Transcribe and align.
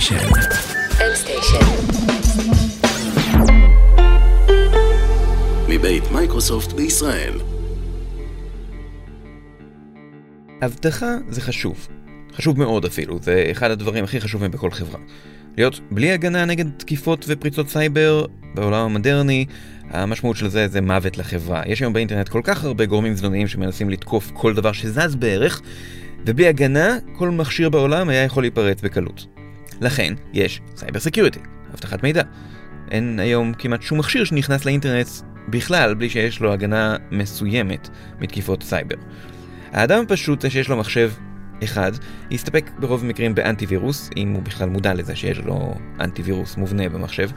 M-Station. 0.00 1.64
מבית 5.68 6.02
מייקרוסופט 6.12 6.72
בישראל. 6.72 7.32
אבטחה 10.64 11.16
זה 11.28 11.40
חשוב. 11.40 11.88
חשוב 12.32 12.58
מאוד 12.58 12.84
אפילו, 12.84 13.18
זה 13.22 13.48
אחד 13.50 13.70
הדברים 13.70 14.04
הכי 14.04 14.20
חשובים 14.20 14.50
בכל 14.50 14.70
חברה. 14.70 15.00
להיות 15.56 15.80
בלי 15.90 16.12
הגנה 16.12 16.44
נגד 16.44 16.64
תקיפות 16.76 17.24
ופריצות 17.28 17.68
סייבר 17.68 18.26
בעולם 18.54 18.84
המודרני, 18.84 19.46
המשמעות 19.90 20.36
של 20.36 20.48
זה 20.48 20.68
זה 20.68 20.80
מוות 20.80 21.18
לחברה. 21.18 21.62
יש 21.66 21.80
היום 21.80 21.92
באינטרנט 21.92 22.28
כל 22.28 22.40
כך 22.44 22.64
הרבה 22.64 22.86
גורמים 22.86 23.14
זדוניים 23.14 23.48
שמנסים 23.48 23.90
לתקוף 23.90 24.30
כל 24.34 24.54
דבר 24.54 24.72
שזז 24.72 25.14
בערך, 25.14 25.60
ובלי 26.26 26.48
הגנה, 26.48 26.96
כל 27.16 27.30
מכשיר 27.30 27.68
בעולם 27.68 28.08
היה 28.08 28.24
יכול 28.24 28.42
להיפרץ 28.42 28.80
בקלות. 28.80 29.39
לכן, 29.80 30.14
יש 30.32 30.60
cyber 30.76 31.00
security, 31.00 31.40
אבטחת 31.74 32.02
מידע. 32.02 32.22
אין 32.90 33.20
היום 33.20 33.54
כמעט 33.54 33.82
שום 33.82 33.98
מכשיר 33.98 34.24
שנכנס 34.24 34.64
לאינטרנט 34.64 35.08
בכלל 35.48 35.94
בלי 35.94 36.10
שיש 36.10 36.40
לו 36.40 36.52
הגנה 36.52 36.96
מסוימת 37.10 37.88
מתקיפות 38.20 38.62
סייבר. 38.62 38.96
האדם 39.72 40.02
הפשוט 40.02 40.50
שיש 40.50 40.68
לו 40.68 40.76
מחשב 40.76 41.10
אחד, 41.64 41.92
יסתפק 42.30 42.70
ברוב 42.78 43.04
המקרים 43.04 43.34
באנטיווירוס, 43.34 44.10
אם 44.16 44.32
הוא 44.32 44.42
בכלל 44.42 44.68
מודע 44.68 44.94
לזה 44.94 45.16
שיש 45.16 45.38
לו 45.38 45.74
אנטיווירוס 46.00 46.56
מובנה 46.56 46.88
במחשב, 46.88 47.30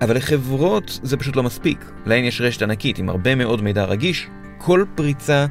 אבל 0.00 0.16
לחברות 0.16 1.00
זה 1.02 1.16
פשוט 1.16 1.36
לא 1.36 1.42
מספיק. 1.42 1.84
להן 2.06 2.24
יש 2.24 2.40
רשת 2.40 2.62
ענקית 2.62 2.98
עם 2.98 3.08
הרבה 3.08 3.34
מאוד 3.34 3.62
מידע 3.62 3.84
רגיש, 3.84 4.28
כל 4.58 4.84
פריצה, 4.94 5.46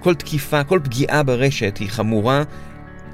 כל 0.00 0.14
תקיפה, 0.14 0.64
כל 0.64 0.80
פגיעה 0.84 1.22
ברשת 1.22 1.76
היא 1.80 1.90
חמורה 1.90 2.42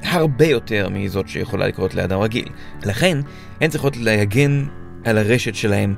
הרבה 0.04 0.46
יותר 0.46 0.88
מזאת 0.88 1.28
שיכולה 1.28 1.68
לקרות 1.68 1.94
לאדם 1.94 2.20
רגיל. 2.20 2.48
לכן, 2.84 3.18
הן 3.60 3.70
צריכות 3.70 3.96
להגן 3.96 4.66
על 5.04 5.18
הרשת 5.18 5.54
שלהם 5.54 5.95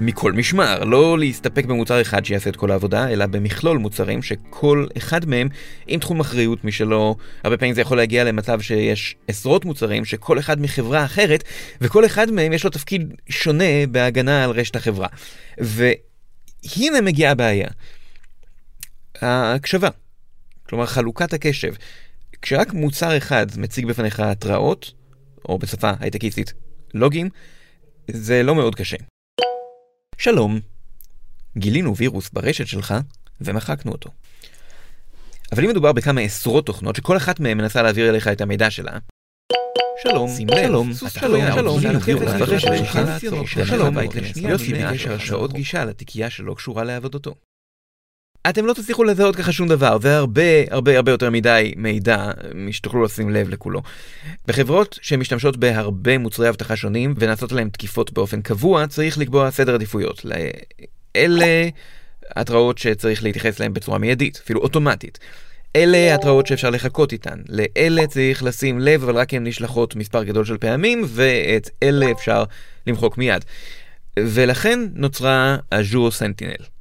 מכל 0.00 0.32
משמר, 0.32 0.84
לא 0.84 1.18
להסתפק 1.18 1.64
במוצר 1.64 2.00
אחד 2.00 2.24
שיעשה 2.24 2.50
את 2.50 2.56
כל 2.56 2.70
העבודה, 2.70 3.08
אלא 3.08 3.26
במכלול 3.26 3.78
מוצרים 3.78 4.22
שכל 4.22 4.86
אחד 4.96 5.26
מהם 5.26 5.48
עם 5.86 6.00
תחום 6.00 6.20
אחריות 6.20 6.64
משלו. 6.64 7.16
הרבה 7.44 7.56
פעמים 7.56 7.74
זה 7.74 7.80
יכול 7.80 7.96
להגיע 7.96 8.24
למצב 8.24 8.60
שיש 8.60 9.16
עשרות 9.28 9.64
מוצרים 9.64 10.04
שכל 10.04 10.38
אחד 10.38 10.60
מחברה 10.60 11.04
אחרת, 11.04 11.44
וכל 11.80 12.06
אחד 12.06 12.30
מהם 12.30 12.52
יש 12.52 12.64
לו 12.64 12.70
תפקיד 12.70 13.14
שונה 13.28 13.86
בהגנה 13.90 14.44
על 14.44 14.50
רשת 14.50 14.76
החברה. 14.76 15.08
והנה 15.58 17.00
מגיעה 17.00 17.32
הבעיה. 17.32 17.68
ההקשבה. 19.22 19.88
כלומר, 20.68 20.86
חלוקת 20.86 21.32
הקשב. 21.32 21.72
כשרק 22.42 22.72
מוצר 22.72 23.16
אחד 23.16 23.46
מציג 23.56 23.86
בפניך 23.86 24.20
התראות, 24.20 24.92
או 25.48 25.58
בשפה 25.58 25.92
הייטקיסטית, 26.00 26.52
לוגים, 26.94 27.28
זה 28.10 28.42
לא 28.42 28.54
מאוד 28.54 28.74
קשה. 28.74 28.96
שלום, 30.18 30.60
גילינו 31.56 31.96
וירוס 31.96 32.30
ברשת 32.30 32.66
שלך 32.66 32.94
ומחקנו 33.40 33.92
אותו. 33.92 34.10
אבל 35.52 35.64
אם 35.64 35.70
מדובר 35.70 35.92
בכמה 35.92 36.20
עשרות 36.20 36.66
תוכנות 36.66 36.96
שכל 36.96 37.16
אחת 37.16 37.40
מהן 37.40 37.58
מנסה 37.58 37.82
להעביר 37.82 38.10
אליך 38.10 38.28
את 38.28 38.40
המידע 38.40 38.70
שלה, 38.70 38.98
שלום, 40.02 40.30
שים 40.36 40.48
לב, 40.48 40.66
שלום, 40.66 40.94
שלום, 40.94 41.40
שלום, 41.54 41.80
שלך, 41.80 42.98
שלום, 43.66 43.94
יוסי 44.36 44.72
יש 44.94 45.06
הרשאות 45.06 45.52
גישה 45.52 45.84
לתיקייה 45.84 46.30
שלא 46.30 46.54
קשורה 46.54 46.84
לעבודתו. 46.84 47.34
אתם 48.48 48.66
לא 48.66 48.72
תצליחו 48.72 49.04
לזהות 49.04 49.36
ככה 49.36 49.52
שום 49.52 49.68
דבר, 49.68 49.98
זה 50.02 50.16
הרבה 50.16 50.42
הרבה 50.70 50.96
הרבה 50.96 51.12
יותר 51.12 51.30
מדי 51.30 51.72
מידע 51.76 52.30
שתוכלו 52.70 53.04
לשים 53.04 53.30
לב 53.30 53.48
לכולו. 53.48 53.82
בחברות 54.46 54.98
שמשתמשות 55.02 55.56
בהרבה 55.56 56.18
מוצרי 56.18 56.48
אבטחה 56.48 56.76
שונים 56.76 57.14
ונעשות 57.18 57.52
עליהם 57.52 57.68
תקיפות 57.68 58.12
באופן 58.12 58.42
קבוע, 58.42 58.86
צריך 58.86 59.18
לקבוע 59.18 59.50
סדר 59.50 59.74
עדיפויות. 59.74 60.26
אלה 61.16 61.68
התראות 62.36 62.78
שצריך 62.78 63.22
להתייחס 63.22 63.60
אליהן 63.60 63.72
בצורה 63.74 63.98
מיידית, 63.98 64.40
אפילו 64.44 64.60
אוטומטית. 64.60 65.18
אלה 65.76 66.14
התראות 66.14 66.46
שאפשר 66.46 66.70
לחכות 66.70 67.12
איתן. 67.12 67.38
לאלה 67.48 68.06
צריך 68.06 68.42
לשים 68.42 68.78
לב, 68.78 69.02
אבל 69.02 69.16
רק 69.16 69.34
הן 69.34 69.46
נשלחות 69.46 69.96
מספר 69.96 70.24
גדול 70.24 70.44
של 70.44 70.58
פעמים, 70.58 71.02
ואת 71.06 71.70
אלה 71.82 72.10
אפשר 72.10 72.44
למחוק 72.86 73.18
מיד. 73.18 73.44
ולכן 74.18 74.80
נוצרה 74.94 75.56
Azure 75.70 76.10
Sentinel. 76.10 76.77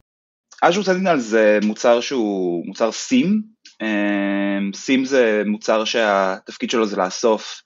Azure 0.66 0.85
Sentinel 0.85 1.18
זה 1.18 1.59
מוצר 1.63 2.01
שהוא 2.01 2.66
מוצר 2.66 2.91
SIEM, 2.91 3.41
SIEM 4.75 5.06
זה 5.06 5.44
מוצר 5.45 5.85
שהתפקיד 5.85 6.69
שלו 6.69 6.85
זה 6.85 6.95
לאסוף 6.95 7.62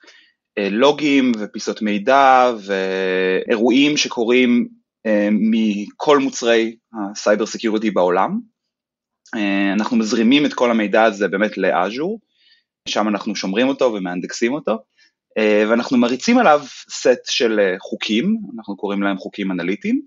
אה, 0.58 0.70
לוגים 0.70 1.32
ופיסות 1.40 1.82
מידע 1.82 2.52
ואירועים 2.62 3.98
שקורים 3.98 4.68
אה, 5.06 5.30
מכל 5.32 6.20
מוצרי 6.20 6.76
ה 6.94 7.03
cyber 7.03 7.46
security 7.46 7.92
בעולם. 7.92 8.40
אה, 9.36 9.74
אנחנו 9.74 9.98
מזרימים 9.98 10.46
את 10.46 10.54
כל 10.54 10.72
המידע 10.72 11.04
הזה 11.04 11.28
באמת 11.28 11.58
ל 11.58 11.67
Azure, 11.67 12.20
שם 12.90 13.08
אנחנו 13.08 13.36
שומרים 13.36 13.68
אותו 13.68 13.94
ומאנדקסים 13.94 14.54
אותו, 14.54 14.78
ואנחנו 15.70 15.98
מריצים 15.98 16.38
עליו 16.38 16.62
סט 16.90 17.26
של 17.26 17.60
חוקים, 17.80 18.38
אנחנו 18.58 18.78
קוראים 18.78 19.04
להם 19.04 19.18
חוקים 19.18 19.52
אנליטיים, 19.52 20.02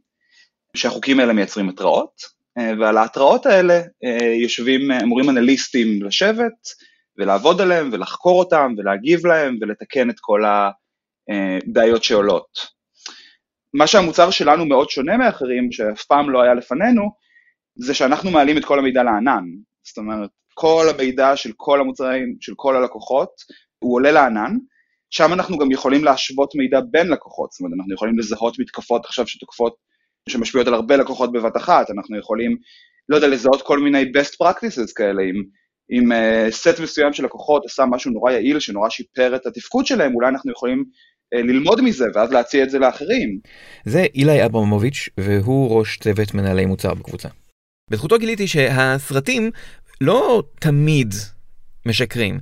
שהחוקים 0.77 1.21
האלה 1.21 1.33
מייצרים 1.33 1.69
התראות, 1.69 2.13
אה, 2.23 2.44
ועל 2.59 2.97
ההתראות 2.97 3.47
האלה 3.47 3.81
אה, 4.05 4.35
יושבים, 4.43 4.91
אה, 4.91 5.01
אמורים 5.03 5.31
אנליסטים 5.31 6.03
לשבת 6.03 6.69
ולעבוד 7.19 7.61
עליהם 7.61 7.91
ולחקור 7.93 8.39
אותם 8.39 8.75
ולהגיב 8.79 9.27
להם 9.27 9.59
ולתקן 9.61 10.11
את 10.11 10.17
כל 10.21 10.43
הבעיות 11.29 12.05
שעולות. 12.05 12.75
מה 13.75 13.87
שהמוצר 13.87 14.31
שלנו 14.31 14.67
מאוד 14.67 14.91
שונה 14.91 15.17
מאחרים, 15.17 15.73
שאף 15.73 16.05
פעם 16.05 16.31
לא 16.31 16.43
היה 16.43 16.55
לפנינו, 16.55 17.03
זה 17.79 17.95
שאנחנו 17.95 18.31
מעלים 18.31 18.59
את 18.59 18.65
כל 18.65 18.79
המידע 18.79 19.03
לענן. 19.03 19.45
זאת 19.83 19.99
אומרת, 19.99 20.31
כל 20.55 20.87
המידע 20.95 21.37
של 21.37 21.51
כל 21.57 21.81
המוצרים, 21.81 22.37
של 22.41 22.53
כל 22.57 22.77
הלקוחות, 22.77 23.31
הוא 23.79 23.95
עולה 23.95 24.13
לענן, 24.13 24.57
שם 25.11 25.33
אנחנו 25.33 25.59
גם 25.59 25.71
יכולים 25.71 26.05
להשוות 26.05 26.55
מידע 26.55 26.81
בין 26.91 27.09
לקוחות, 27.09 27.53
זאת 27.53 27.61
אומרת, 27.61 27.73
אנחנו 27.79 27.95
יכולים 27.95 28.19
לזהות 28.19 28.59
מתקפות 28.59 29.05
עכשיו 29.05 29.27
שתוקפות 29.27 29.75
שמשפיעות 30.29 30.67
על 30.69 30.75
הרבה 30.75 30.97
לקוחות 30.97 31.33
בבת 31.33 31.57
אחת, 31.57 31.91
אנחנו 31.91 32.19
יכולים, 32.19 32.57
לא 33.09 33.17
יודע, 33.17 33.29
לזהות 33.29 33.63
כל 33.63 33.79
מיני 33.79 34.03
best 34.03 34.35
practices 34.43 34.93
כאלה, 34.95 35.23
אם, 35.23 35.43
אם 35.91 36.13
uh, 36.13 36.51
סט 36.51 36.81
מסוים 36.83 37.13
של 37.13 37.25
לקוחות 37.25 37.65
עשה 37.65 37.85
משהו 37.91 38.11
נורא 38.11 38.33
יעיל, 38.33 38.61
שנורא 38.61 38.89
שיפר 38.91 39.37
את 39.37 39.47
התפקוד 39.47 39.87
שלהם, 39.87 40.15
אולי 40.15 40.29
אנחנו 40.29 40.53
יכולים 40.53 40.85
uh, 41.35 41.39
ללמוד 41.39 41.81
מזה 41.81 42.05
ואז 42.15 42.33
להציע 42.33 42.65
את 42.65 42.71
זה 42.71 42.79
לאחרים. 42.79 43.39
זה 43.85 44.07
אילי 44.15 44.45
אברמוביץ', 44.45 45.09
והוא 45.21 45.79
ראש 45.79 45.99
צוות 45.99 46.35
מנהלי 46.35 46.67
מוצר 46.67 46.95
בקבוצה. 46.95 47.29
בזכותו 47.91 48.19
גיליתי 48.19 48.47
שהסרטים 48.47 49.51
לא 50.01 50.43
תמיד 50.61 51.15
משקרים. 51.87 52.39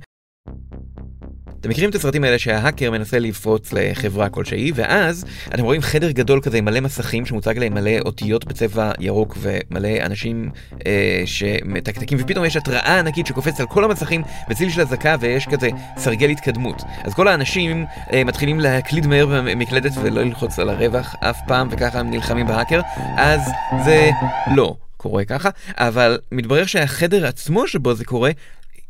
אתם 1.63 1.69
מכירים 1.69 1.89
את 1.89 1.95
הסרטים 1.95 2.23
האלה 2.23 2.39
שההאקר 2.39 2.91
מנסה 2.91 3.19
לפרוץ 3.19 3.73
לחברה 3.73 4.29
כלשהי, 4.29 4.71
ואז 4.75 5.25
אתם 5.47 5.63
רואים 5.63 5.81
חדר 5.81 6.11
גדול 6.11 6.41
כזה 6.41 6.57
עם 6.57 6.65
מלא 6.65 6.79
מסכים 6.79 7.25
שמוצג 7.25 7.57
להם 7.57 7.73
מלא 7.73 7.91
אותיות 8.05 8.45
בצבע 8.45 8.91
ירוק 8.99 9.37
ומלא 9.41 9.89
אנשים 10.01 10.49
אה, 10.85 11.23
שמתקתקים, 11.25 12.17
ופתאום 12.21 12.45
יש 12.45 12.57
התראה 12.57 12.99
ענקית 12.99 13.27
שקופצת 13.27 13.59
על 13.59 13.65
כל 13.65 13.83
המסכים 13.83 14.21
בציל 14.49 14.69
של 14.69 14.81
אזעקה 14.81 15.15
ויש 15.19 15.47
כזה 15.47 15.69
סרגל 15.97 16.29
התקדמות. 16.29 16.81
אז 17.03 17.13
כל 17.13 17.27
האנשים 17.27 17.85
אה, 18.13 18.23
מתחילים 18.23 18.59
להקליד 18.59 19.07
מהר 19.07 19.25
במקלדת 19.25 19.91
ולא 20.03 20.23
ללחוץ 20.23 20.59
על 20.59 20.69
הרווח 20.69 21.15
אף 21.19 21.39
פעם, 21.47 21.67
וככה 21.71 21.99
הם 21.99 22.11
נלחמים 22.11 22.47
בהאקר, 22.47 22.81
אז 23.17 23.41
זה 23.85 24.09
לא 24.55 24.75
קורה 24.97 25.25
ככה, 25.25 25.49
אבל 25.77 26.19
מתברר 26.31 26.65
שהחדר 26.65 27.25
עצמו 27.27 27.67
שבו 27.67 27.93
זה 27.93 28.05
קורה, 28.05 28.31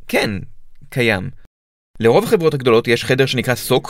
כן, 0.07 0.31
קיים. 0.89 1.42
לרוב 2.03 2.23
החברות 2.23 2.53
הגדולות 2.53 2.87
יש 2.87 3.05
חדר 3.05 3.25
שנקרא 3.25 3.53
SOC, 3.69 3.87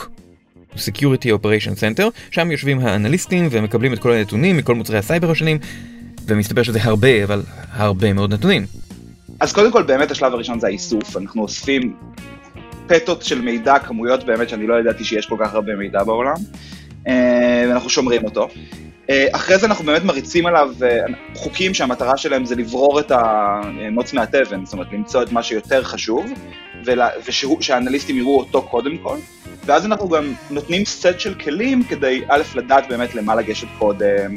Security 0.76 1.28
Operation 1.40 1.78
Center, 1.78 2.04
שם 2.30 2.50
יושבים 2.50 2.78
האנליסטים 2.78 3.48
ומקבלים 3.50 3.92
את 3.92 3.98
כל 3.98 4.12
הנתונים 4.12 4.56
מכל 4.56 4.74
מוצרי 4.74 4.98
הסייבר 4.98 5.30
השונים, 5.30 5.58
ומסתבר 6.26 6.62
שזה 6.62 6.78
הרבה, 6.82 7.24
אבל 7.24 7.42
הרבה 7.72 8.12
מאוד 8.12 8.34
נתונים. 8.34 8.66
אז 9.40 9.52
קודם 9.52 9.72
כל 9.72 9.82
באמת 9.82 10.10
השלב 10.10 10.32
הראשון 10.32 10.60
זה 10.60 10.66
האיסוף, 10.66 11.16
אנחנו 11.16 11.42
אוספים 11.42 11.96
פטות 12.86 13.22
של 13.22 13.40
מידע, 13.40 13.78
כמויות 13.78 14.24
באמת 14.24 14.48
שאני 14.48 14.66
לא 14.66 14.80
ידעתי 14.80 15.04
שיש 15.04 15.26
כל 15.26 15.36
כך 15.40 15.54
הרבה 15.54 15.76
מידע 15.76 16.04
בעולם, 16.04 16.36
אה, 17.06 17.66
ואנחנו 17.68 17.90
שומרים 17.90 18.24
אותו. 18.24 18.48
אה, 19.10 19.26
אחרי 19.32 19.58
זה 19.58 19.66
אנחנו 19.66 19.84
באמת 19.84 20.04
מריצים 20.04 20.46
עליו 20.46 20.70
אה, 20.82 20.98
חוקים 21.34 21.74
שהמטרה 21.74 22.16
שלהם 22.16 22.44
זה 22.44 22.54
לברור 22.56 23.00
את 23.00 23.12
הנוץ 23.14 24.12
מהתבן, 24.12 24.64
זאת 24.64 24.72
אומרת 24.72 24.92
למצוא 24.92 25.22
את 25.22 25.32
מה 25.32 25.42
שיותר 25.42 25.82
חשוב, 25.82 26.26
ושהאנליסטים 27.26 28.16
יראו 28.16 28.38
אותו 28.38 28.62
קודם 28.62 28.98
כל, 28.98 29.18
ואז 29.64 29.86
אנחנו 29.86 30.08
גם 30.08 30.32
נותנים 30.50 30.84
סט 30.84 31.18
של 31.20 31.34
כלים 31.34 31.82
כדי 31.82 32.22
א', 32.28 32.42
לדעת 32.54 32.88
באמת 32.88 33.14
למה 33.14 33.34
לגשת 33.34 33.68
קודם, 33.78 34.34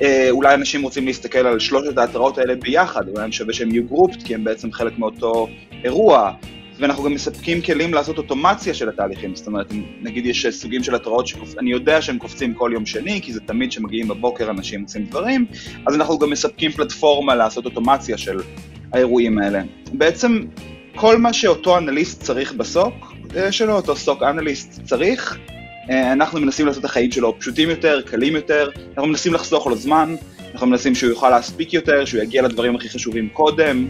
ואולי 0.00 0.48
אה, 0.48 0.54
אנשים 0.54 0.82
רוצים 0.82 1.06
להסתכל 1.06 1.46
על 1.46 1.58
שלושת 1.58 1.98
ההתראות 1.98 2.38
האלה 2.38 2.54
ביחד, 2.54 3.08
אולי 3.08 3.32
שווה 3.32 3.52
שהם 3.52 3.70
יהיו 3.70 3.84
גרופט, 3.84 4.22
כי 4.22 4.34
הם 4.34 4.44
בעצם 4.44 4.72
חלק 4.72 4.98
מאותו 4.98 5.48
אירוע, 5.84 6.32
ואנחנו 6.78 7.04
גם 7.04 7.12
מספקים 7.12 7.62
כלים 7.62 7.94
לעשות 7.94 8.18
אוטומציה 8.18 8.74
של 8.74 8.88
התהליכים, 8.88 9.36
זאת 9.36 9.46
אומרת, 9.46 9.72
נגיד 10.02 10.26
יש 10.26 10.46
סוגים 10.46 10.84
של 10.84 10.94
התראות 10.94 11.26
שאני 11.26 11.70
יודע 11.70 12.02
שהם 12.02 12.18
קופצים 12.18 12.54
כל 12.54 12.70
יום 12.74 12.86
שני, 12.86 13.20
כי 13.22 13.32
זה 13.32 13.40
תמיד 13.40 13.70
כשמגיעים 13.70 14.08
בבוקר 14.08 14.50
אנשים 14.50 14.82
עושים 14.82 15.04
דברים, 15.04 15.46
אז 15.86 15.94
אנחנו 15.94 16.18
גם 16.18 16.30
מספקים 16.30 16.70
פלטפורמה 16.70 17.34
לעשות 17.34 17.64
אוטומציה 17.64 18.18
של 18.18 18.40
האירועים 18.92 19.38
האלה. 19.38 19.62
בעצם 19.92 20.40
כל 20.96 21.18
מה 21.18 21.32
שאותו 21.32 21.78
אנליסט 21.78 22.22
צריך 22.22 22.52
בסוק 22.52 23.12
אה, 23.36 23.52
שלו, 23.52 23.76
אותו 23.76 23.96
סוק 23.96 24.22
אנליסט 24.22 24.80
צריך, 24.84 25.38
אה, 25.90 26.12
אנחנו 26.12 26.40
מנסים 26.40 26.66
לעשות 26.66 26.80
את 26.80 26.84
החיים 26.84 27.12
שלו 27.12 27.38
פשוטים 27.38 27.70
יותר, 27.70 28.00
קלים 28.06 28.34
יותר, 28.36 28.70
אנחנו 28.88 29.06
מנסים 29.06 29.34
לחסוך 29.34 29.66
לו 29.66 29.76
זמן, 29.76 30.14
אנחנו 30.52 30.66
מנסים 30.66 30.94
שהוא 30.94 31.10
יוכל 31.10 31.30
להספיק 31.30 31.72
יותר, 31.72 32.04
שהוא 32.04 32.22
יגיע 32.22 32.42
לדברים 32.42 32.76
הכי 32.76 32.88
חשובים 32.88 33.28
קודם. 33.28 33.88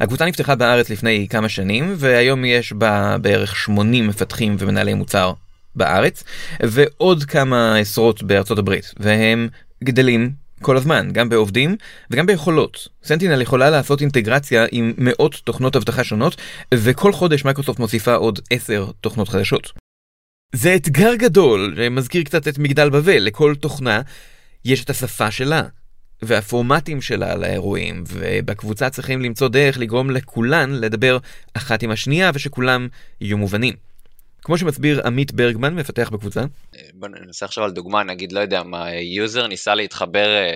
הקבוצה 0.00 0.26
נפתחה 0.26 0.54
בארץ 0.54 0.90
לפני 0.90 1.26
כמה 1.30 1.48
שנים, 1.48 1.94
והיום 1.96 2.44
יש 2.44 2.72
בה 2.72 3.16
בערך 3.18 3.56
80 3.56 4.06
מפתחים 4.06 4.56
ומנהלי 4.58 4.94
מוצר 4.94 5.32
בארץ, 5.76 6.24
ועוד 6.62 7.24
כמה 7.24 7.76
עשרות 7.76 8.22
בארצות 8.22 8.58
הברית, 8.58 8.94
והם 8.98 9.48
גדלים 9.84 10.32
כל 10.62 10.76
הזמן, 10.76 11.08
גם 11.12 11.28
בעובדים 11.28 11.76
וגם 12.10 12.26
ביכולות. 12.26 12.88
סנטינל 13.04 13.42
יכולה 13.42 13.70
לעשות 13.70 14.00
אינטגרציה 14.00 14.66
עם 14.72 14.92
מאות 14.98 15.34
תוכנות 15.44 15.76
אבטחה 15.76 16.04
שונות, 16.04 16.36
וכל 16.74 17.12
חודש 17.12 17.44
מייקרוסופט 17.44 17.78
מוסיפה 17.78 18.14
עוד 18.14 18.38
עשר 18.50 18.90
תוכנות 19.00 19.28
חדשות. 19.28 19.72
זה 20.54 20.74
אתגר 20.74 21.14
גדול, 21.14 21.74
שמזכיר 21.76 22.22
קצת 22.22 22.48
את 22.48 22.58
מגדל 22.58 22.90
בבל, 22.90 23.18
לכל 23.18 23.54
תוכנה 23.54 24.00
יש 24.64 24.84
את 24.84 24.90
השפה 24.90 25.30
שלה. 25.30 25.62
והפורמטים 26.22 27.00
שלה 27.00 27.34
לאירועים, 27.34 28.04
ובקבוצה 28.08 28.90
צריכים 28.90 29.22
למצוא 29.22 29.48
דרך 29.48 29.78
לגרום 29.78 30.10
לכולן 30.10 30.70
לדבר 30.70 31.18
אחת 31.54 31.82
עם 31.82 31.90
השנייה 31.90 32.30
ושכולם 32.34 32.88
יהיו 33.20 33.38
מובנים. 33.38 33.74
כמו 34.42 34.58
שמסביר 34.58 35.06
עמית 35.06 35.32
ברגמן, 35.32 35.74
מפתח 35.74 36.10
בקבוצה. 36.12 36.40
בוא 36.94 37.08
ננסה 37.08 37.46
עכשיו 37.46 37.64
על 37.64 37.70
דוגמה, 37.70 38.02
נגיד, 38.02 38.32
לא 38.32 38.40
יודע 38.40 38.62
מה, 38.62 38.94
יוזר 38.94 39.46
ניסה 39.46 39.74
להתחבר 39.74 40.26
אה, 40.26 40.50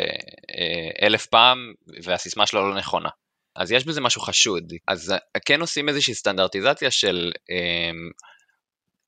אה, 0.58 1.06
אלף 1.06 1.26
פעם 1.26 1.72
והסיסמה 2.02 2.46
שלו 2.46 2.70
לא 2.70 2.76
נכונה. 2.76 3.08
אז 3.56 3.72
יש 3.72 3.84
בזה 3.84 4.00
משהו 4.00 4.20
חשוד. 4.20 4.72
אז 4.88 5.14
כן 5.44 5.61
עושים 5.61 5.88
איזושהי 5.88 6.14
סטנדרטיזציה 6.14 6.90
של 6.90 7.32
אה, 7.50 7.90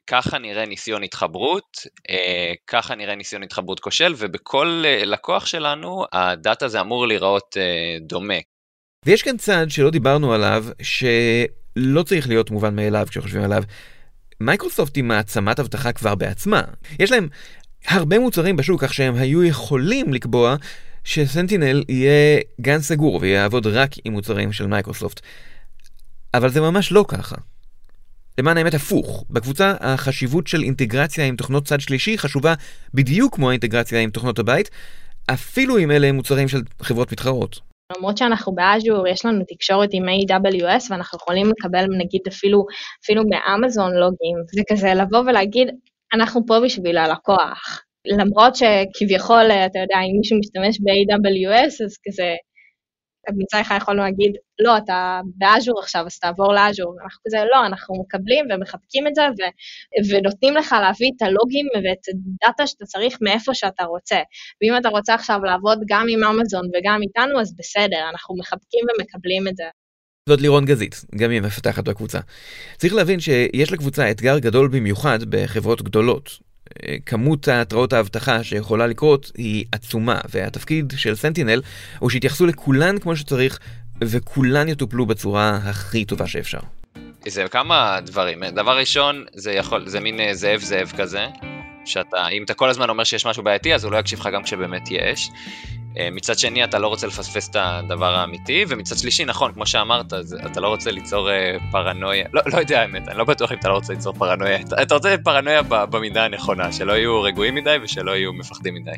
ככה 0.06 0.38
נראה 0.38 0.66
ניסיון 0.66 1.02
התחברות, 1.02 1.76
אה, 2.10 2.52
ככה 2.66 2.94
נראה 2.94 3.14
ניסיון 3.14 3.42
התחברות 3.42 3.80
כושל, 3.80 4.14
ובכל 4.18 4.82
אה, 4.86 5.04
לקוח 5.04 5.46
שלנו 5.46 6.04
הדאטה 6.12 6.68
זה 6.68 6.80
אמור 6.80 7.06
להיראות 7.06 7.56
אה, 7.56 7.96
דומה. 8.00 8.38
ויש 9.06 9.22
כאן 9.22 9.36
צעד 9.36 9.70
שלא 9.70 9.90
דיברנו 9.90 10.32
עליו, 10.32 10.64
שלא 10.82 12.02
צריך 12.02 12.28
להיות 12.28 12.50
מובן 12.50 12.76
מאליו 12.76 13.06
כשחושבים 13.10 13.42
עליו. 13.42 13.62
מייקרוסופט 14.40 14.96
היא 14.96 15.04
מעצמת 15.04 15.60
אבטחה 15.60 15.92
כבר 15.92 16.14
בעצמה. 16.14 16.62
יש 16.98 17.12
להם 17.12 17.28
הרבה 17.88 18.18
מוצרים 18.18 18.56
בשוק, 18.56 18.84
כך 18.84 18.94
שהם 18.94 19.14
היו 19.14 19.44
יכולים 19.44 20.12
לקבוע 20.12 20.56
ש 21.04 21.20
Sentinel 21.20 21.84
יהיה 21.88 22.40
גן 22.60 22.80
סגור 22.80 23.18
ויעבוד 23.22 23.66
רק 23.66 23.90
עם 24.04 24.12
מוצרים 24.12 24.52
של 24.52 24.66
מייקרוסופט. 24.66 25.20
אבל 26.34 26.48
זה 26.48 26.60
ממש 26.60 26.92
לא 26.92 27.04
ככה. 27.08 27.36
למען 28.38 28.56
האמת 28.56 28.74
הפוך, 28.74 29.24
בקבוצה 29.30 29.74
החשיבות 29.80 30.46
של 30.46 30.62
אינטגרציה 30.62 31.26
עם 31.26 31.36
תוכנות 31.36 31.64
צד 31.64 31.80
שלישי 31.80 32.18
חשובה 32.18 32.54
בדיוק 32.94 33.34
כמו 33.34 33.50
האינטגרציה 33.50 34.00
עם 34.00 34.10
תוכנות 34.10 34.38
הבית, 34.38 34.70
אפילו 35.30 35.78
אם 35.78 35.90
אלה 35.90 36.12
מוצרים 36.12 36.48
של 36.48 36.58
חברות 36.82 37.12
מתחרות. 37.12 37.60
למרות 37.96 38.18
שאנחנו 38.18 38.54
באז'ור, 38.54 39.08
יש 39.08 39.24
לנו 39.24 39.44
תקשורת 39.48 39.88
עם 39.92 40.04
AWS 40.08 40.86
ואנחנו 40.90 41.18
יכולים 41.22 41.46
לקבל 41.50 41.84
נגיד 41.98 42.20
אפילו, 42.28 42.66
אפילו 43.04 43.22
מאמזון 43.30 43.92
לוגים, 43.92 44.36
זה 44.54 44.62
כזה 44.70 44.94
לבוא 44.94 45.18
ולהגיד, 45.18 45.68
אנחנו 46.14 46.46
פה 46.46 46.60
בשביל 46.64 46.98
הלקוח. 46.98 47.82
למרות 48.06 48.56
שכביכול, 48.56 49.44
אתה 49.66 49.78
יודע, 49.78 49.98
אם 50.06 50.16
מישהו 50.18 50.38
משתמש 50.38 50.80
ב-AWS, 50.80 51.84
אז 51.84 51.96
כזה, 52.08 52.34
מצד 53.36 53.58
אחד 53.60 53.78
יכולנו 53.82 54.02
להגיד, 54.02 54.32
לא, 54.58 54.76
אתה 54.76 55.20
באז'ור 55.36 55.80
עכשיו, 55.80 56.06
אז 56.06 56.18
תעבור 56.18 56.52
לאז'ור. 56.54 56.94
אנחנו 57.02 57.20
כזה, 57.26 57.38
לא, 57.52 57.66
אנחנו 57.66 57.94
מקבלים 58.02 58.46
ומחבקים 58.50 59.06
את 59.06 59.14
זה, 59.14 59.22
ו- 59.22 60.14
ונותנים 60.14 60.54
לך 60.54 60.74
להביא 60.82 61.10
את 61.16 61.22
הלוגים 61.22 61.66
ואת 61.74 62.04
הדאטה 62.08 62.66
שאתה 62.66 62.84
צריך 62.84 63.18
מאיפה 63.20 63.54
שאתה 63.54 63.84
רוצה. 63.84 64.16
ואם 64.62 64.76
אתה 64.80 64.88
רוצה 64.88 65.14
עכשיו 65.14 65.40
לעבוד 65.44 65.78
גם 65.88 66.06
עם 66.10 66.24
אמזון 66.24 66.64
וגם 66.74 67.00
איתנו, 67.02 67.40
אז 67.40 67.56
בסדר, 67.58 68.08
אנחנו 68.10 68.36
מחבקים 68.38 68.84
ומקבלים 68.98 69.48
את 69.48 69.56
זה. 69.56 69.64
זאת 70.28 70.40
לירון 70.40 70.64
גזית, 70.64 71.04
גם 71.16 71.30
היא 71.30 71.40
מפתחת 71.40 71.84
בקבוצה. 71.84 72.18
צריך 72.76 72.94
להבין 72.94 73.20
שיש 73.20 73.72
לקבוצה 73.72 74.10
אתגר 74.10 74.38
גדול 74.38 74.68
במיוחד 74.68 75.18
בחברות 75.28 75.82
גדולות. 75.82 76.45
כמות 77.06 77.48
התראות 77.48 77.92
האבטחה 77.92 78.44
שיכולה 78.44 78.86
לקרות 78.86 79.32
היא 79.36 79.64
עצומה, 79.72 80.20
והתפקיד 80.28 80.92
של 80.96 81.14
סנטינל 81.14 81.62
הוא 81.98 82.10
שיתייחסו 82.10 82.46
לכולן 82.46 82.98
כמו 82.98 83.16
שצריך, 83.16 83.58
וכולן 84.04 84.68
יטופלו 84.68 85.06
בצורה 85.06 85.58
הכי 85.64 86.04
טובה 86.04 86.26
שאפשר. 86.26 86.58
זה 87.28 87.44
כמה 87.50 87.98
דברים. 88.06 88.44
דבר 88.44 88.78
ראשון, 88.78 89.24
זה 89.34 89.52
יכול, 89.52 89.88
זה 89.88 90.00
מין 90.00 90.32
זאב 90.32 90.60
זאב 90.60 90.92
כזה, 90.96 91.26
שאתה, 91.86 92.28
אם 92.28 92.42
אתה 92.42 92.54
כל 92.54 92.68
הזמן 92.68 92.90
אומר 92.90 93.04
שיש 93.04 93.26
משהו 93.26 93.42
בעייתי, 93.42 93.74
אז 93.74 93.84
הוא 93.84 93.92
לא 93.92 93.98
יקשיב 93.98 94.20
לך 94.20 94.28
גם 94.32 94.42
כשבאמת 94.42 94.88
יש. 94.90 95.30
אה, 95.98 96.08
מצד 96.12 96.38
שני, 96.38 96.64
אתה 96.64 96.78
לא 96.78 96.88
רוצה 96.88 97.06
לפספס 97.06 97.48
את 97.48 97.56
הדבר 97.58 98.14
האמיתי, 98.14 98.64
ומצד 98.68 98.96
שלישי, 98.98 99.24
נכון, 99.24 99.52
כמו 99.52 99.66
שאמרת, 99.66 100.12
אתה 100.46 100.60
לא 100.60 100.68
רוצה 100.68 100.90
ליצור 100.90 101.30
אה, 101.30 101.56
פרנויה, 101.70 102.24
לא, 102.32 102.42
לא 102.46 102.58
יודע 102.58 102.80
האמת, 102.80 103.08
אני 103.08 103.18
לא 103.18 103.24
בטוח 103.24 103.52
אם 103.52 103.56
אתה 103.58 103.68
לא 103.68 103.74
רוצה 103.74 103.92
ליצור 103.92 104.12
פרנויה, 104.12 104.60
אתה, 104.60 104.82
אתה 104.82 104.94
רוצה 104.94 105.16
פרנויה 105.24 105.62
במידה 105.62 106.24
הנכונה, 106.24 106.72
שלא 106.72 106.92
יהיו 106.92 107.22
רגועים 107.22 107.54
מדי 107.54 107.76
ושלא 107.82 108.16
יהיו 108.16 108.32
מפחדים 108.32 108.74
מדי. 108.74 108.96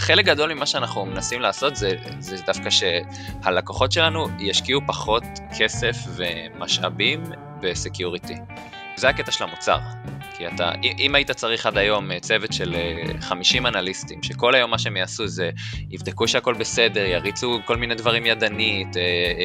חלק 0.00 0.24
גדול 0.24 0.54
ממה 0.54 0.66
שאנחנו 0.66 1.06
מנסים 1.06 1.40
לעשות 1.40 1.76
זה, 1.76 1.90
זה 2.18 2.36
דווקא 2.46 2.70
שהלקוחות 2.70 3.92
שלנו 3.92 4.26
ישקיעו 4.38 4.80
פחות 4.86 5.22
כסף 5.58 5.96
ומשאבים 6.16 7.22
בסקיוריטי. 7.60 8.36
זה 8.96 9.08
הקטע 9.08 9.32
של 9.32 9.44
המוצר. 9.44 9.78
כי 10.38 10.46
אתה, 10.46 10.72
אם 10.98 11.14
היית 11.14 11.30
צריך 11.30 11.66
עד 11.66 11.78
היום 11.78 12.12
אה, 12.12 12.20
צוות 12.20 12.52
של 12.52 12.74
50 13.20 13.66
אה, 13.66 13.70
אנליסטים, 13.70 14.22
שכל 14.22 14.54
היום 14.54 14.70
מה 14.70 14.78
שהם 14.78 14.96
יעשו 14.96 15.26
זה 15.26 15.50
יבדקו 15.90 16.28
שהכל 16.28 16.54
בסדר, 16.54 17.04
יריצו 17.04 17.60
כל 17.64 17.76
מיני 17.76 17.94
דברים 17.94 18.26
ידנית, 18.26 18.96
אה, 18.96 19.44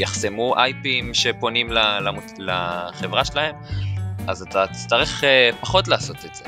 יחסמו 0.00 0.56
אייפים 0.56 1.14
שפונים 1.14 1.68
לחברה 2.38 3.24
שלהם, 3.24 3.54
אז 4.26 4.42
אתה 4.42 4.66
תצטרך 4.66 5.24
פחות 5.60 5.88
לעשות 5.88 6.16
את 6.24 6.34
זה. 6.34 6.44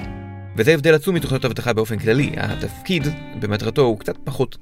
וזה 0.57 0.75
הבדל 0.75 0.95
עצום 0.95 1.15
מתוכניות 1.15 1.45
אבטחה 1.45 1.73
באופן 1.73 1.99
כללי. 1.99 2.31
התפקיד 2.37 3.07
במטרתו 3.41 3.83
הוא 3.83 3.99
קצת 3.99 4.17
פחות 4.25 4.57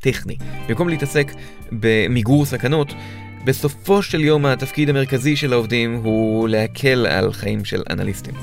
טכני. 0.00 0.36
במקום 0.68 0.88
להתעסק 0.88 1.32
במיגור 1.72 2.44
סכנות, 2.44 2.94
בסופו 3.44 4.02
של 4.02 4.20
יום 4.20 4.46
התפקיד 4.46 4.88
המרכזי 4.88 5.36
של 5.36 5.52
העובדים 5.52 5.94
הוא 5.94 6.48
להקל 6.48 7.06
על 7.06 7.32
חיים 7.32 7.64
של 7.64 7.82
אנליסטים. 7.90 8.34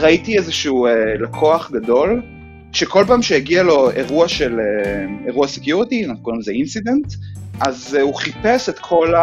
ראיתי 0.00 0.38
איזשהו 0.38 0.86
אה, 0.86 1.14
לקוח 1.20 1.70
גדול, 1.70 2.22
שכל 2.72 3.04
פעם 3.06 3.22
שהגיע 3.22 3.62
לו 3.62 3.90
אירוע 3.90 4.28
של, 4.28 4.60
אה, 4.60 5.04
אירוע 5.26 5.46
סקיורטי, 5.46 6.06
אנחנו 6.06 6.22
קוראים 6.22 6.40
לזה 6.40 6.52
אינסידנט, 6.52 7.14
אז 7.60 7.96
אה, 7.98 8.02
הוא 8.02 8.14
חיפש 8.14 8.68
את 8.68 8.78
כל 8.78 9.14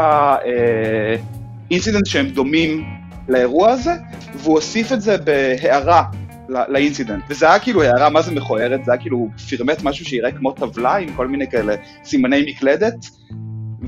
האינסידנט 1.69 2.05
שהם 2.05 2.29
דומים 2.29 2.83
לאירוע 3.29 3.71
הזה, 3.71 3.93
והוא 4.35 4.55
הוסיף 4.55 4.91
את 4.91 5.01
זה 5.01 5.17
בהערה 5.17 6.03
לאינסידנט. 6.49 7.23
וזה 7.29 7.49
היה 7.49 7.59
כאילו 7.59 7.83
הערה 7.83 8.09
מה 8.09 8.21
זה 8.21 8.31
מכוערת, 8.31 8.85
זה 8.85 8.91
היה 8.91 9.01
כאילו 9.01 9.29
פירמט 9.49 9.83
משהו 9.83 10.05
שיראה 10.05 10.31
כמו 10.31 10.51
טבלה 10.51 10.95
עם 10.95 11.13
כל 11.15 11.27
מיני 11.27 11.51
כאלה 11.51 11.75
סימני 12.03 12.45
מקלדת, 12.51 12.95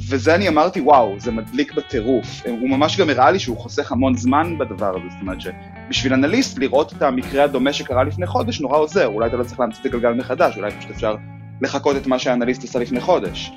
וזה 0.10 0.36
אני 0.36 0.48
אמרתי, 0.48 0.82
וואו, 0.82 1.16
זה 1.20 1.32
מדליק 1.32 1.74
בטירוף. 1.74 2.28
הוא 2.46 2.70
ממש 2.70 3.00
גם 3.00 3.10
הראה 3.10 3.32
לי 3.32 3.40
שהוא 3.40 3.58
חוסך 3.58 3.92
המון 3.92 4.18
זמן 4.18 4.58
בדבר 4.58 4.90
הזה, 4.98 5.10
זאת 5.10 5.22
אומרת 5.22 5.38
שבשביל 5.42 6.14
אנליסט 6.14 6.60
לראות 6.60 6.94
את 6.94 7.02
המקרה 7.02 7.44
הדומה 7.44 7.74
שקרה 7.74 8.04
לפני 8.04 8.28
חודש 8.28 8.62
נורא 8.62 8.78
עוזר, 8.78 9.08
אולי 9.08 9.28
אתה 9.28 9.38
לא 9.38 9.44
צריך 9.44 9.60
להמציא 9.60 9.82
את 9.82 9.86
הגלגל 9.86 10.14
מחדש, 10.14 10.58
אולי 10.58 10.72
פשוט 10.72 10.92
אפשר 10.92 11.16
לחכות 11.62 11.98
את 11.98 12.08
מה 12.08 12.20
שהאנליסט 12.20 12.64
עשה 12.64 12.80
לפני 12.80 13.00
חודש. 13.00 13.52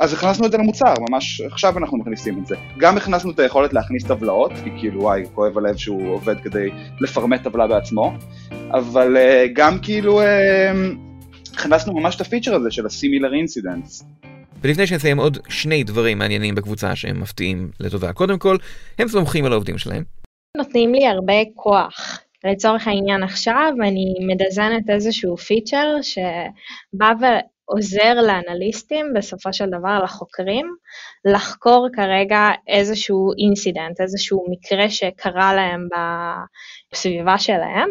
אז 0.00 0.12
הכנסנו 0.12 0.46
את 0.46 0.50
זה 0.50 0.58
למוצר, 0.58 0.94
ממש 1.10 1.40
עכשיו 1.40 1.78
אנחנו 1.78 1.98
מכניסים 1.98 2.38
את 2.38 2.46
זה. 2.46 2.56
גם 2.78 2.96
הכנסנו 2.96 3.30
את 3.30 3.38
היכולת 3.38 3.72
להכניס 3.72 4.04
טבלאות, 4.04 4.52
כי 4.64 4.70
כאילו 4.78 5.02
וואי, 5.02 5.22
כואב 5.34 5.58
הלב 5.58 5.76
שהוא 5.76 6.14
עובד 6.14 6.40
כדי 6.40 6.70
לפרמט 7.00 7.42
טבלה 7.42 7.66
בעצמו, 7.66 8.14
אבל 8.70 9.16
uh, 9.16 9.50
גם 9.52 9.78
כאילו 9.78 10.20
uh, 10.20 10.24
הכנסנו 11.54 11.94
ממש 11.94 12.16
את 12.16 12.20
הפיצ'ר 12.20 12.54
הזה 12.54 12.70
של 12.70 12.86
ה-similar 12.86 13.32
incidents. 13.32 14.04
ולפני 14.60 14.86
שנסיים 14.86 15.18
עוד 15.18 15.38
שני 15.48 15.84
דברים 15.84 16.18
מעניינים 16.18 16.54
בקבוצה 16.54 16.96
שהם 16.96 17.20
מפתיעים 17.20 17.70
לטובה. 17.80 18.12
קודם 18.12 18.38
כל, 18.38 18.56
הם 18.98 19.08
סומכים 19.08 19.44
על 19.44 19.52
העובדים 19.52 19.78
שלהם. 19.78 20.04
נותנים 20.56 20.94
לי 20.94 21.06
הרבה 21.06 21.34
כוח. 21.54 22.20
לצורך 22.44 22.88
העניין 22.88 23.22
עכשיו 23.22 23.72
אני 23.82 24.14
מדזנת 24.26 24.90
איזשהו 24.90 25.36
פיצ'ר 25.36 25.96
שבא 26.02 27.12
ועוזר 27.20 28.14
לאנליסטים, 28.14 29.06
בסופו 29.16 29.52
של 29.52 29.66
דבר 29.66 30.02
לחוקרים, 30.04 30.66
לחקור 31.24 31.88
כרגע 31.92 32.48
איזשהו 32.68 33.30
אינסידנט, 33.38 34.00
איזשהו 34.00 34.46
מקרה 34.50 34.90
שקרה 34.90 35.54
להם 35.54 35.88
בסביבה 36.92 37.38
שלהם. 37.38 37.88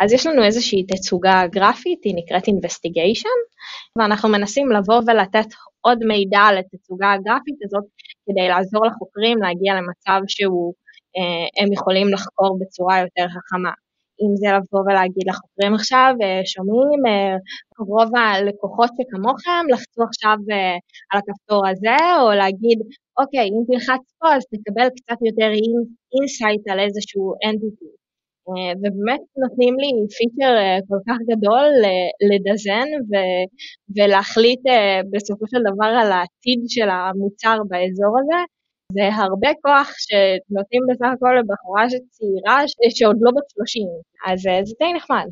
אז 0.00 0.12
יש 0.12 0.26
לנו 0.26 0.44
איזושהי 0.44 0.86
תצוגה 0.86 1.46
גרפית, 1.46 2.04
היא 2.04 2.14
נקראת 2.16 2.48
investigation, 2.48 3.38
ואנחנו 3.96 4.28
מנסים 4.28 4.72
לבוא 4.72 5.00
ולתת 5.06 5.46
עוד 5.80 5.98
מידע 6.10 6.38
על 6.48 6.58
התצוגה 6.58 7.12
הגרפית 7.12 7.58
הזאת 7.64 7.84
כדי 8.26 8.48
לעזור 8.48 8.86
לחוקרים 8.86 9.38
להגיע 9.38 9.72
למצב 9.74 10.20
שהוא, 10.28 10.74
אה, 11.16 11.66
יכולים 11.72 12.08
לחקור 12.14 12.58
בצורה 12.60 13.00
יותר 13.00 13.26
חכמה. 13.34 13.72
אם 14.22 14.32
זה 14.40 14.48
לבוא 14.56 14.82
ולהגיד 14.86 15.24
לחוקרים 15.30 15.74
עכשיו, 15.74 16.12
אה, 16.22 16.40
שומעים, 16.52 17.00
אה, 17.08 17.36
רוב 17.90 18.10
הלקוחות 18.16 18.90
שכמוכם 18.96 19.64
לחצו 19.72 20.02
עכשיו 20.08 20.36
על 21.10 21.18
הכפתור 21.18 21.62
הזה, 21.68 21.98
או 22.22 22.30
להגיד, 22.42 22.78
אוקיי, 23.20 23.46
אם 23.54 23.62
תלחץ 23.68 24.04
פה 24.18 24.26
אז 24.36 24.42
תקבל 24.52 24.88
קצת 24.96 25.18
יותר 25.28 25.50
insight 26.14 26.64
על 26.70 26.80
איזשהו 26.80 27.34
entity. 27.46 27.97
אה, 28.48 28.72
ובאמת 28.80 29.22
נותנים 29.42 29.74
לי 29.82 29.90
פיצ'ר 30.16 30.52
אה, 30.62 30.78
כל 30.88 31.00
כך 31.08 31.18
גדול 31.30 31.68
ל 32.30 32.38
design 32.38 32.88
ו- 33.08 33.46
ולהחליט 33.96 34.62
אה, 34.72 35.00
בסופו 35.12 35.44
של 35.50 35.60
דבר 35.70 35.90
על 36.02 36.12
העתיד 36.12 36.60
של 36.68 36.88
המוצר 36.90 37.56
באזור 37.68 38.12
הזה. 38.20 38.40
זה 38.96 39.04
הרבה 39.22 39.50
כוח 39.62 39.88
שנותנים 40.04 40.82
בסך 40.90 41.10
הכל 41.14 41.32
לבחורה 41.38 41.84
צעירה 42.14 42.58
שעוד 42.98 43.16
לא 43.20 43.30
בת 43.36 43.50
30, 43.50 43.82
אז 44.26 44.38
זה 44.68 44.74
די 44.80 44.92
נחמד. 44.96 45.28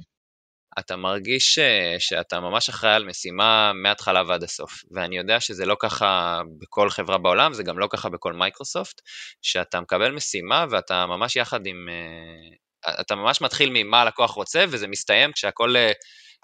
אתה 0.79 0.97
מרגיש 0.97 1.59
שאתה 1.99 2.41
ממש 2.41 2.69
אחראי 2.69 2.95
על 2.95 3.05
משימה 3.05 3.73
מההתחלה 3.83 4.23
ועד 4.29 4.43
הסוף, 4.43 4.73
ואני 4.91 5.17
יודע 5.17 5.41
שזה 5.41 5.67
לא 5.67 5.77
ככה 5.81 6.41
בכל 6.61 6.91
חברה 6.91 7.19
בעולם, 7.19 7.53
זה 7.53 7.63
גם 7.63 7.79
לא 7.79 7.89
ככה 7.91 8.09
בכל 8.09 8.33
מייקרוסופט, 8.33 9.01
שאתה 9.43 9.81
מקבל 9.81 10.13
משימה 10.13 10.67
ואתה 10.71 11.07
ממש 11.07 11.37
יחד 11.37 11.67
עם, 11.67 11.89
אתה 13.01 13.15
ממש 13.15 13.41
מתחיל 13.41 13.71
ממה 13.73 14.03
הלקוח 14.03 14.31
רוצה, 14.31 14.65
וזה 14.69 14.89
מסתיים 14.89 15.33
כשהכול 15.33 15.77
אה, 15.77 15.93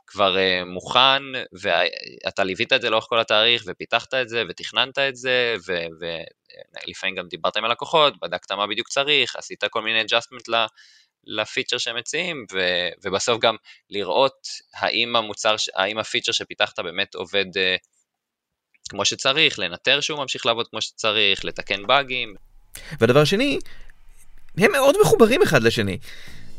כבר 0.06 0.38
אה, 0.38 0.64
מוכן, 0.64 1.22
ואתה 1.52 2.44
ליווית 2.44 2.72
את 2.72 2.82
זה 2.82 2.90
לאורך 2.90 3.04
כל 3.08 3.20
התאריך, 3.20 3.62
ופיתחת 3.66 4.14
את 4.14 4.28
זה, 4.28 4.42
ותכננת 4.48 4.98
את 4.98 5.16
זה, 5.16 5.54
ולפעמים 6.86 7.16
גם 7.16 7.28
דיברת 7.28 7.56
עם 7.56 7.64
הלקוחות, 7.64 8.14
בדקת 8.22 8.52
מה 8.52 8.66
בדיוק 8.66 8.88
צריך, 8.88 9.36
עשית 9.36 9.64
כל 9.64 9.82
מיני 9.82 10.02
adjustment 10.02 10.52
לפיצ'ר 11.24 11.78
שהם 11.78 11.96
מציעים, 11.96 12.46
ו, 12.52 12.58
ובסוף 13.04 13.40
גם 13.40 13.56
לראות 13.90 14.48
האם 14.74 15.16
המוצר, 15.16 15.54
האם 15.74 15.98
הפיצ'ר 15.98 16.32
שפיתחת 16.32 16.80
באמת 16.80 17.14
עובד 17.14 17.46
uh, 17.46 17.78
כמו 18.90 19.04
שצריך, 19.04 19.58
לנטר 19.58 20.00
שהוא 20.00 20.18
ממשיך 20.18 20.46
לעבוד 20.46 20.68
כמו 20.68 20.82
שצריך, 20.82 21.44
לתקן 21.44 21.86
באגים. 21.86 22.34
והדבר 23.00 23.24
שני, 23.24 23.58
הם 24.58 24.72
מאוד 24.72 24.94
מחוברים 25.02 25.42
אחד 25.42 25.62
לשני. 25.62 25.98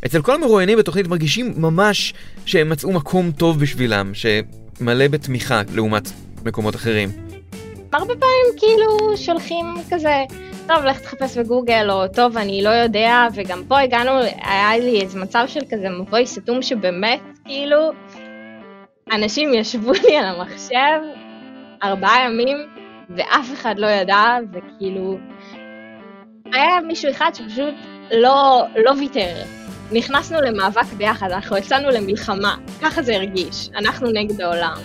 אצל 0.06 0.22
כל 0.22 0.36
המרואיינים 0.36 0.78
בתוכנית 0.78 1.08
מרגישים 1.08 1.54
ממש 1.58 2.14
שהם 2.46 2.70
מצאו 2.70 2.92
מקום 2.92 3.32
טוב 3.32 3.60
בשבילם, 3.60 4.12
שמלא 4.14 5.08
בתמיכה 5.08 5.62
לעומת 5.76 6.04
מקומות 6.46 6.76
אחרים. 6.76 7.10
הרבה 7.94 8.14
פעמים 8.16 8.46
כאילו 8.58 9.18
שולחים 9.18 9.66
כזה, 9.90 10.24
טוב, 10.68 10.84
לך 10.86 11.00
תחפש 11.00 11.38
בגוגל, 11.38 11.88
או 11.92 12.08
טוב, 12.08 12.38
אני 12.38 12.64
לא 12.64 12.70
יודע, 12.70 13.28
וגם 13.36 13.64
פה 13.68 13.80
הגענו, 13.80 14.12
היה 14.42 14.78
לי 14.78 15.02
איזה 15.02 15.20
מצב 15.20 15.44
של 15.48 15.60
כזה 15.72 15.90
מבוי 15.90 16.28
סתום 16.28 16.62
שבאמת, 16.62 17.20
כאילו, 17.46 17.78
אנשים 19.12 19.54
ישבו 19.54 19.92
לי 19.92 20.18
על 20.18 20.26
המחשב 20.26 21.00
ארבעה 21.84 22.26
ימים, 22.26 22.58
ואף 23.18 23.54
אחד 23.54 23.76
לא 23.78 23.88
ידע, 23.88 24.24
וכאילו, 24.54 25.18
היה 26.54 26.82
מישהו 26.88 27.12
אחד 27.12 27.32
שפשוט 27.34 27.74
לא, 28.12 28.64
לא 28.76 28.92
ויתר. 29.00 29.36
נכנסנו 29.92 30.42
למאבק 30.42 30.94
ביחד, 30.98 31.32
אנחנו 31.32 31.58
יצאנו 31.58 31.90
למלחמה, 31.90 32.56
ככה 32.82 33.04
זה 33.04 33.16
הרגיש, 33.16 33.70
אנחנו 33.76 34.08
נגד 34.12 34.42
העולם. 34.42 34.78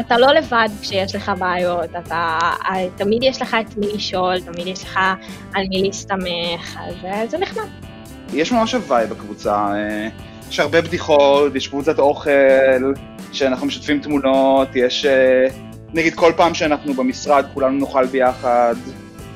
אתה 0.00 0.18
לא 0.18 0.32
לבד 0.32 0.68
כשיש 0.82 1.14
לך 1.14 1.32
בעיות, 1.38 1.90
אתה, 1.98 2.38
תמיד 2.96 3.22
יש 3.22 3.42
לך 3.42 3.56
את 3.60 3.76
מי 3.76 3.86
לשאול, 3.94 4.40
תמיד 4.40 4.66
יש 4.66 4.82
לך 4.82 5.00
על 5.54 5.64
מי 5.68 5.82
להסתמך, 5.82 6.78
אז 6.88 6.94
אה, 7.04 7.26
זה 7.26 7.38
נחמד. 7.38 7.68
יש 8.32 8.52
ממש 8.52 8.74
הוואי 8.74 9.06
בקבוצה, 9.06 9.54
אה, 9.54 10.08
יש 10.48 10.60
הרבה 10.60 10.80
בדיחות, 10.80 11.54
יש 11.54 11.68
קבוצת 11.68 11.98
אוכל, 11.98 12.92
שאנחנו 13.32 13.66
משתפים 13.66 14.00
תמונות, 14.00 14.68
יש 14.74 15.04
אה, 15.04 15.46
נגיד 15.94 16.14
כל 16.14 16.32
פעם 16.36 16.54
שאנחנו 16.54 16.94
במשרד 16.94 17.44
כולנו 17.54 17.78
נאכל 17.78 18.06
ביחד. 18.06 18.74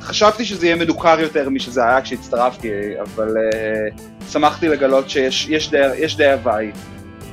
חשבתי 0.00 0.44
שזה 0.44 0.66
יהיה 0.66 0.76
מדוכר 0.76 1.20
יותר 1.20 1.48
משזה 1.48 1.84
היה 1.84 2.02
כשהצטרפתי, 2.02 2.68
אבל 3.00 3.28
uh, 3.28 4.28
שמחתי 4.30 4.68
לגלות 4.68 5.10
שיש 5.10 5.70
די 6.16 6.30
הוואי 6.32 6.70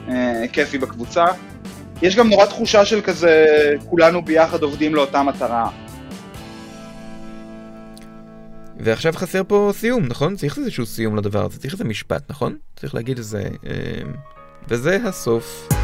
uh, 0.07 0.11
כיפי 0.53 0.77
בקבוצה. 0.77 1.25
יש 2.01 2.15
גם 2.15 2.29
נורא 2.29 2.45
תחושה 2.45 2.85
של 2.85 3.01
כזה, 3.01 3.45
כולנו 3.85 4.25
ביחד 4.25 4.63
עובדים 4.63 4.95
לאותה 4.95 5.23
מטרה. 5.23 5.69
ועכשיו 8.79 9.13
חסר 9.13 9.41
פה 9.47 9.71
סיום, 9.73 10.05
נכון? 10.05 10.35
צריך 10.35 10.57
איזשהו 10.57 10.85
סיום 10.85 11.15
לדבר 11.15 11.45
הזה, 11.45 11.59
צריך 11.59 11.73
איזה 11.73 11.83
משפט, 11.83 12.23
נכון? 12.29 12.57
צריך 12.75 12.95
להגיד 12.95 13.17
איזה... 13.17 13.43
Uh, 13.63 13.67
וזה 14.69 14.97
הסוף. 15.05 15.76